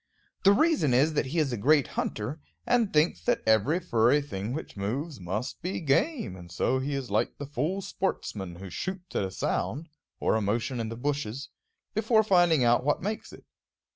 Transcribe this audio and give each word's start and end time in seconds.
The 0.43 0.51
reason 0.51 0.95
is 0.95 1.13
that 1.13 1.27
he 1.27 1.37
is 1.37 1.53
a 1.53 1.57
great 1.57 1.89
hunter, 1.89 2.41
and 2.65 2.91
thinks 2.91 3.21
that 3.21 3.43
every 3.45 3.79
furry 3.79 4.19
thing 4.19 4.51
which 4.51 4.75
moves 4.75 5.19
must 5.19 5.61
be 5.61 5.79
game; 5.79 6.35
and 6.35 6.51
so 6.51 6.79
he 6.79 6.95
is 6.95 7.11
like 7.11 7.37
the 7.37 7.45
fool 7.45 7.83
sportsman 7.83 8.55
who 8.55 8.71
shoots 8.71 9.15
at 9.15 9.23
a 9.23 9.29
sound, 9.29 9.89
or 10.19 10.33
a 10.33 10.41
motion 10.41 10.79
in 10.79 10.89
the 10.89 10.95
bushes, 10.97 11.49
before 11.93 12.23
finding 12.23 12.63
out 12.63 12.83
what 12.83 13.03
makes 13.03 13.31
it. 13.31 13.45